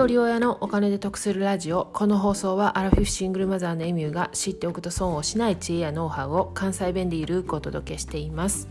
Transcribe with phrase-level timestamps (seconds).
[0.00, 8.70] 一人親のお金で得するラジオこの放送はアラフィフシングルマザーのエミューが知っておくと損をしない知恵やノウハウを関西弁でゆるくお届けしています。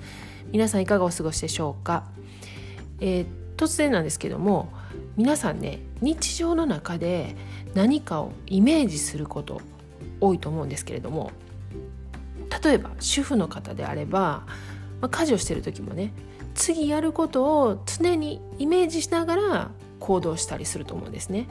[0.52, 2.05] 皆さんいかがお過ごしでしょうか、
[3.00, 3.28] えー、
[3.58, 4.73] 突然なんですけども
[5.18, 7.36] 皆さんね日常の中で
[7.76, 9.62] 何かをイメージすること
[10.19, 11.29] 多いと思うんですけれども
[12.64, 14.47] 例えば主婦の方であれば、
[15.00, 16.12] まあ、家事をしてる時もね
[16.55, 21.48] 次やることを常にイメージしながら行動したりすると思うんですね。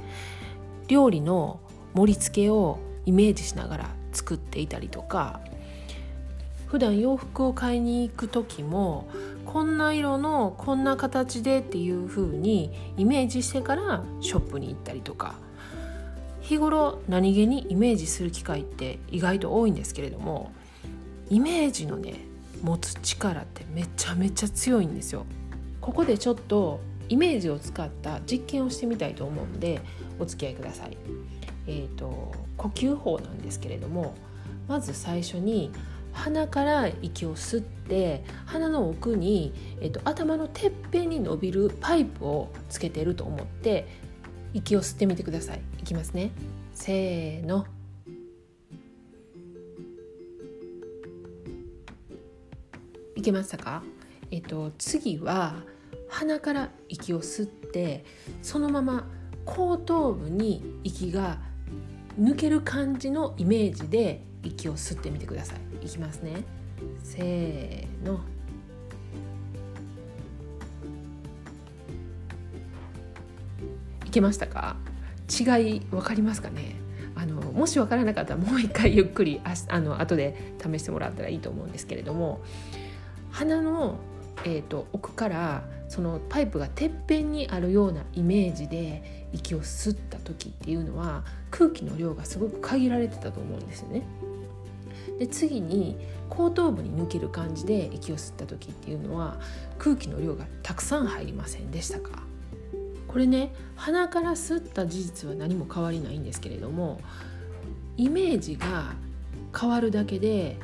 [0.88, 1.60] 料理の
[1.94, 5.40] 盛り付けをイメージしながら作っていたりとか
[6.66, 9.08] 普段洋服を買いに行く時も
[9.46, 15.34] こんな色のこんな形でっていう風にイメージしてからショップに行ったりとか
[16.42, 20.52] 日頃何気にイメージする機会って意外と多いんですけれども
[21.30, 22.14] イメージのね
[22.62, 25.24] 持つ力ってめちゃめちゃ強いんですよ。
[25.80, 29.80] ここでちょっとイメージを使った実験をしてみたいと思うんで
[30.19, 30.96] お付き合いください。
[31.66, 34.14] えーと、呼吸法なんですけれども
[34.69, 35.70] まず最初に
[36.12, 43.86] 鼻から息を吸って鼻の奥に、えーと、頭のてっぺんに伸びるパイプをつけてると思って
[44.55, 45.61] 息を吸ってみてください。
[45.78, 46.30] いきますね。
[46.74, 47.66] せーの。
[53.14, 53.83] いけましたか？
[54.30, 55.56] えっ、と次は
[56.09, 58.05] 鼻から息を吸って
[58.42, 59.09] そのまま
[59.45, 61.39] 後頭部に息が
[62.19, 65.86] 抜ける感じのイメージで息を吸ってみてください。
[65.86, 66.45] いきますね。
[67.03, 68.20] せーの。
[74.05, 74.77] いけましたか？
[75.29, 76.77] 違い分かりますかね？
[77.14, 82.41] あのもし分からなかったらもう一回ゆっくりああの後で試してもらったらいいと思うんですけれども
[83.31, 83.98] 鼻の、
[84.45, 94.02] えーと奥からそのパイプがてっぺんにあるようなイメージで息を吸った時っていうのは空気の量がすごく限られてたと思うんですよね。
[95.18, 95.96] で次に
[96.29, 99.40] 後頭部に抜ける感じで息を吸った時っていうのは
[99.79, 102.23] 空気の量がたくさん入りませんでしたか？
[103.08, 107.01] これね鼻から吸った事実は何も変わりないんですけれども
[107.96, 108.92] イメージが
[109.58, 110.58] 変わるだけで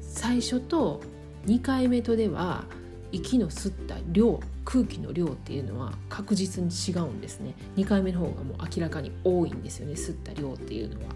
[0.00, 1.00] 最初と
[1.46, 2.64] 2回目とでは
[3.12, 7.54] 息の吸った量空気の量っていうのは確実に違うんですね。
[7.76, 11.14] 2回目の方がもう明らかに多いんですよね吸った量っていうのは。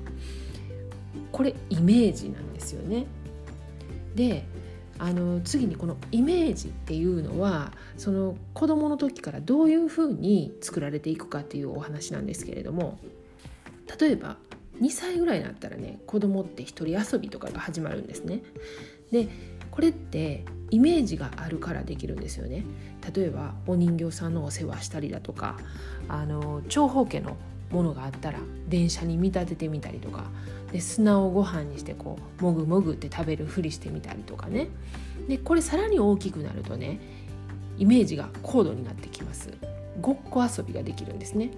[1.31, 3.07] これイメージなんですよね。
[4.15, 4.45] で
[4.99, 12.99] あの次にこのイメージっていうのはその子どもの時からどういうふうに作られていくかっていうお話なんですけれども
[13.99, 14.37] 例えば
[14.81, 18.43] 2歳ぐらいになったらね子供って一人遊びとかが始まるんですね。
[19.11, 19.29] で
[19.73, 22.65] これってイメージがあるからできるんですよね。
[23.15, 25.57] 例えばお人形さんのお世話したりだとか
[26.09, 27.37] あの長方形の
[27.73, 28.39] ものがあったら
[28.69, 30.25] 電車に見立ててみたりとか
[30.71, 34.69] で砂をご飯にしてこうもぐもぐって食べるふりしてみたりとかね。
[35.29, 37.01] でこれさらに大きくなるとね
[37.79, 39.51] イメージが高度になってきます。
[40.01, 41.51] ごっこ遊びができるんですね。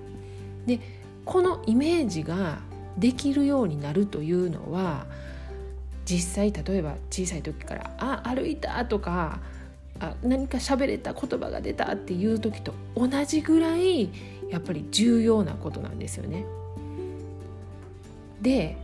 [0.67, 0.81] で
[1.25, 2.59] このイメージが
[2.97, 5.07] できるようになるというのは
[6.05, 9.41] 実際例えば小さい時から「あ歩いた」とか
[10.01, 14.11] あ何か喋れた言葉が出たっていう時と同じぐらい
[14.51, 16.45] やっぱり重要なことなんですよね。
[18.43, 18.77] で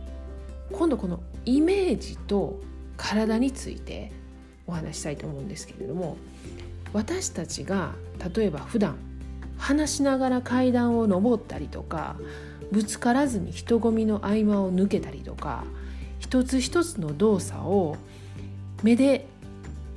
[0.71, 2.59] 今度このイメージと
[2.97, 4.11] 体について
[4.65, 6.17] お話したいと思うんですけれども
[6.93, 7.93] 私たちが
[8.35, 8.97] 例えば普段
[9.57, 12.15] 話しながら階段を上ったりとか
[12.71, 15.65] ぶつからずに人混みの合間を抜けたりとか
[16.21, 17.97] 一つ一つの動作を
[18.83, 19.25] 目で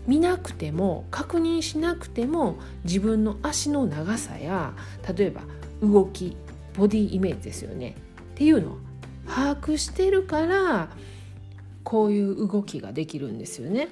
[0.06, 4.74] 見なくても確認しなくても自分の足の長さや
[5.16, 5.42] 例えば
[5.80, 6.36] 動き
[6.76, 7.94] ボディイメージですよね
[8.32, 8.78] っていうのを
[9.26, 10.88] 把握してるから
[11.84, 13.88] こういう動きができるんですよね。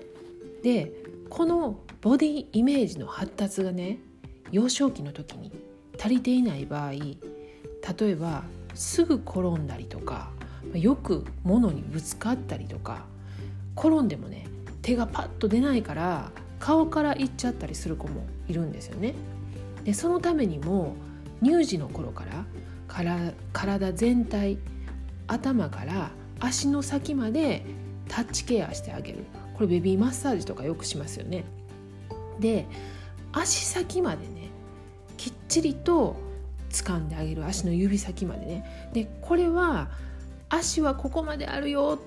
[0.63, 0.93] で
[1.29, 3.99] このボディイメージの発達がね
[4.51, 5.53] 幼少期の時に
[5.99, 7.17] 足りていない場合例
[8.01, 8.43] えば
[8.75, 10.31] すぐ転んだりとか
[10.75, 13.05] よく物にぶつかったりとか
[13.77, 14.47] 転んでもね
[14.83, 19.15] 手がパッと出ないから顔からいっちゃったりする子もいるんですよね。
[19.85, 20.95] でそのためにも
[21.43, 24.59] 乳児の頃から体全体
[25.27, 27.65] 頭から足の先まで
[28.09, 31.45] タッチケアしてあげるこれベビーマッサージとかよくしますよね。
[32.39, 32.67] で
[33.33, 34.51] 足先までね
[35.17, 36.17] きっちりと
[36.71, 39.91] 掴んであげる足の指先までねでこれは
[40.53, 41.99] 足はここまであるよ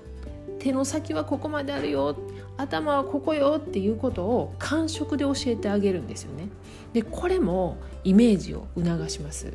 [0.60, 2.16] 手の先はここまであるよ
[2.56, 6.48] 頭はここよっていうことを感触で教えてあげるんですよね。
[6.94, 9.52] でこれもイメージを促します。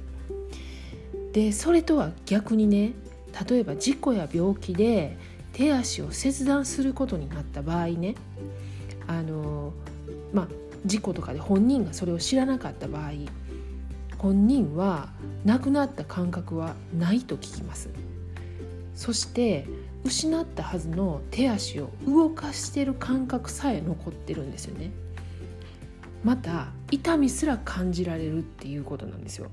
[1.34, 2.94] でそれとは逆にね
[3.50, 5.18] 例えば事故や病気で
[5.54, 8.16] 手足を切断することになった場合ね
[9.08, 9.74] あの
[10.34, 10.48] まあ
[10.86, 13.12] 事故とかで本人がそれを知らなかった場合
[14.18, 15.10] 本人は
[15.46, 17.90] 亡くなった感覚はないと聞きます
[19.02, 19.66] そして
[20.04, 24.92] 失ったはずの手足を動かしてる感覚さえ残ってるんですよね。
[26.24, 29.50] また痛みすら感じられるっていうことなんですよ。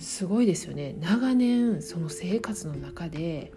[0.00, 0.96] すごいですよね。
[0.98, 3.52] 長年その生活の中で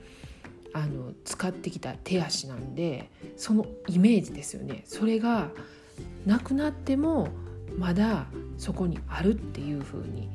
[0.74, 4.84] あの使ってきた手足なんでそのイメージですよね。
[4.86, 5.50] それが
[6.28, 7.30] なくなっても
[7.80, 8.28] まだ
[8.60, 10.30] そこにあるっていう風に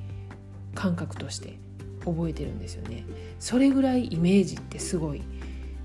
[0.74, 1.60] 感覚として
[2.04, 3.04] 覚えてるんですよね。
[3.38, 5.22] それぐらいイメージってすごい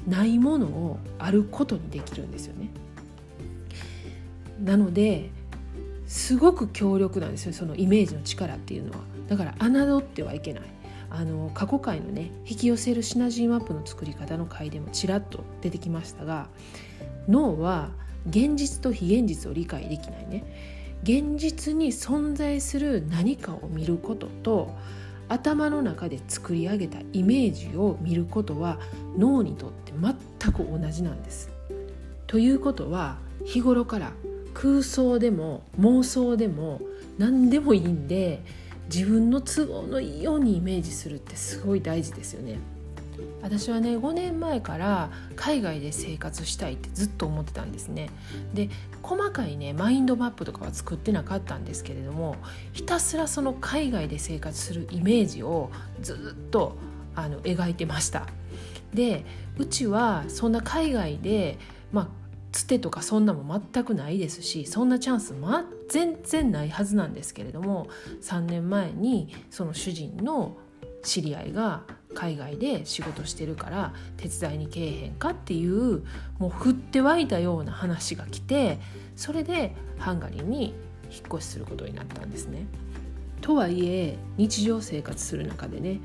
[0.08, 2.70] ないものをあることにできるんですよね。
[4.64, 5.30] なので
[6.06, 8.98] すごく強力なんですよそのイメージの力っていうのは。
[9.28, 10.64] だから侮ってはいけない。
[11.10, 16.50] あの過去回のね引き寄せるシナジーマップの作り方の回でもちらっと出てきましたが
[17.28, 17.92] 脳は
[18.28, 20.44] 現実と非現実を理解できないね。
[21.04, 24.74] 現実に存在する何かを見ることと
[25.30, 28.80] 頭の中で作り上げたイメージを見ることは
[29.18, 31.50] 脳にとって全く同じなんです。
[32.28, 34.14] ということは日頃から
[34.54, 36.82] 空想でも妄想でも
[37.18, 38.44] 何でもいいんで
[38.94, 42.60] 自分の都合のいいようにイメージするってすごい大事ですよね。
[43.42, 48.10] 私はね5年前から海外で生活したいってずっと思ってたんですね。
[48.54, 48.70] で
[49.02, 52.38] 細かいねマインドマップとかは作ってなかったんですけれども
[52.72, 55.72] ひたすらその海外で生活するイメージを
[56.02, 56.78] ずっと
[57.16, 58.28] あの描いてました。
[58.94, 59.26] で
[59.58, 61.58] うちはそんな海外で
[61.92, 62.08] まあ
[62.54, 67.88] つてとかそんなも全くないですしそんなチャンス、ま、全然ないはずなんですけれども
[68.22, 70.56] 3年前にその主人の
[71.02, 71.84] 知り合いが
[72.14, 76.04] 海外で仕事してるから手伝いにけえへんかっていう
[76.40, 78.80] もう降って湧いたような話が来て
[79.16, 80.74] それでハンガリーに
[81.12, 82.66] 引っ越しすることになったんですね。
[83.42, 86.00] とはいえ日常生活する中でね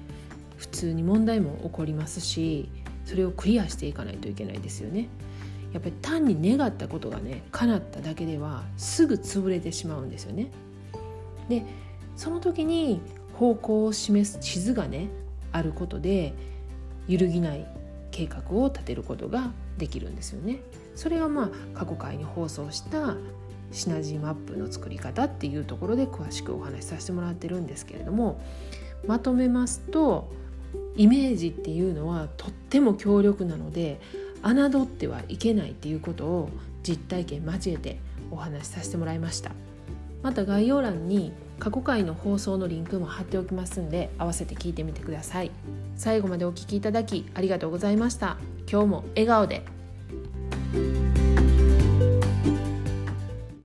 [0.57, 2.69] 普通に問題も起こりますし
[3.05, 5.09] それをクリアしていかないといけないですよね。
[5.73, 10.51] やっぱり単に願ったことがね叶っただけではすぐ潰れてしまうんですよね。
[11.49, 11.65] で
[12.17, 13.01] その時に
[13.35, 15.09] 方向を示す地図がね
[15.53, 16.35] あることで
[17.07, 17.67] 揺るぎない
[18.11, 20.61] 計画を立てることができるんですよね。
[20.95, 23.17] それがまあ過去回に放送した
[23.71, 28.41] シナジーマップの作り方っていうところで詳しくお話しさせてもらってるんですけれども
[29.07, 30.31] まとめますと
[30.97, 34.01] イメージっていうのはとっても強力なので
[34.43, 36.49] 侮ってはいけないっていうことを
[36.83, 38.01] 実体験交えて
[38.31, 39.53] お話しさせてもらいました
[40.23, 45.51] また概要欄に過去回の放送のリンクも貼っておきますんで合わせて聞いてみてください。
[45.97, 48.37] 最後までお聴きいただきありがとうございました。
[48.71, 49.65] 今日も笑顔で。